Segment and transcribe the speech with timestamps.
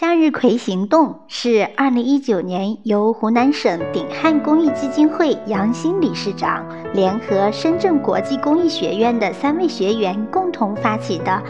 [0.00, 11.42] 向日葵行动是二零一九年由湖南省鼎汉公益基金会杨新理事长联合深圳国际公益学院的三位学员共同发起的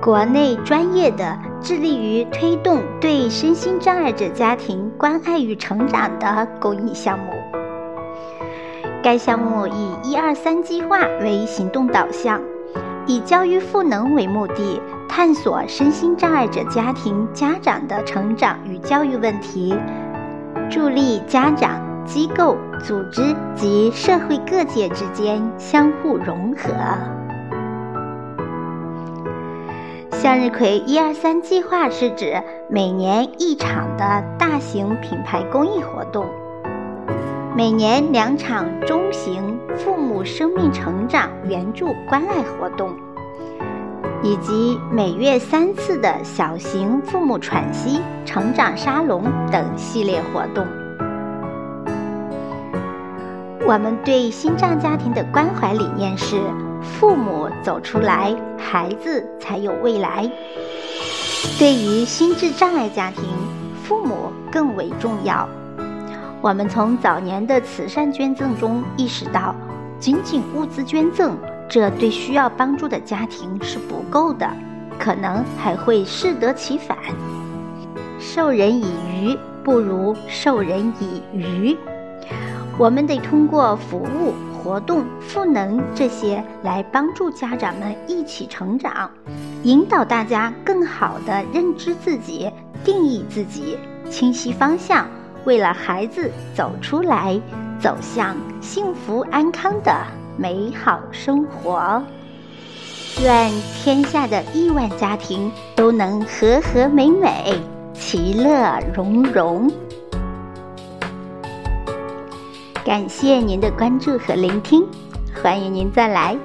[0.00, 7.32] 国内专业的、致力于推动对身心障碍者家庭关爱与成长的公益项目。
[9.02, 12.40] 该项目以“一二三”计划为行动导向。
[13.08, 14.80] 以教育赋能为目的，
[15.16, 19.74] 探索身心障碍者家庭家长的成长与教育问题，
[20.70, 26.68] 助力家长、机构、组织及社会各界之间相互融合。
[30.12, 36.26] 向日葵一二三计划是指每年一场的大型品牌公益活动。
[37.56, 42.90] 每年两场中型父母生命成长援助关爱活动，
[44.26, 50.66] 以及每月三次的小型父母喘息成长沙龙等系列活动。
[53.64, 56.40] 我们对心脏家庭的关怀理念是：
[56.82, 60.28] 父母走出来，孩子才有未来。
[61.56, 63.22] 对于心智障碍家庭，
[63.84, 65.48] 父母更为重要。
[66.40, 69.54] 我们从早年的慈善捐赠中意识到，
[70.00, 74.48] 仅仅物资捐赠，这对需要帮助的家庭是不够的，
[74.98, 76.96] 可能还会适得其反。
[78.18, 81.76] 授人以鱼不如授人以渔，
[82.78, 89.10] 我们得通过服务、活动、赋能这些来帮助家长们一起成长，
[89.64, 92.50] 引导大家更好地认知自己、
[92.84, 93.78] 定义自己、
[94.08, 95.06] 清晰方向。
[95.44, 97.40] 为了孩子走出来，
[97.78, 99.92] 走向幸福安康的
[100.36, 102.02] 美好生活。
[103.22, 103.50] 愿
[103.82, 107.58] 天下的亿万家庭都能和和美美，
[107.94, 109.70] 其乐融融。
[112.84, 114.86] 感谢您的关注和聆听，
[115.42, 116.36] 欢迎您再来，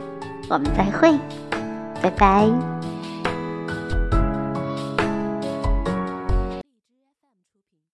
[0.49, 1.19] 我们再会，
[2.01, 2.80] 拜拜。